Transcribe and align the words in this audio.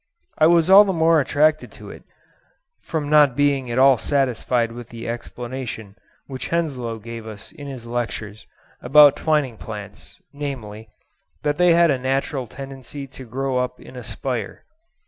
I 0.39 0.47
was 0.47 0.67
all 0.67 0.83
the 0.83 0.93
more 0.93 1.21
attracted 1.21 1.71
to 1.73 1.91
it, 1.91 2.01
from 2.81 3.07
not 3.07 3.35
being 3.35 3.69
at 3.69 3.77
all 3.77 3.99
satisfied 3.99 4.71
with 4.71 4.89
the 4.89 5.07
explanation 5.07 5.95
which 6.25 6.47
Henslow 6.47 6.97
gave 6.97 7.27
us 7.27 7.51
in 7.51 7.67
his 7.67 7.85
lectures, 7.85 8.47
about 8.81 9.15
twining 9.15 9.57
plants, 9.57 10.19
namely, 10.33 10.89
that 11.43 11.59
they 11.59 11.73
had 11.75 11.91
a 11.91 11.99
natural 11.99 12.47
tendency 12.47 13.05
to 13.09 13.25
grow 13.27 13.59
up 13.59 13.79
in 13.79 13.95
a 13.95 14.03
spire. 14.03 14.63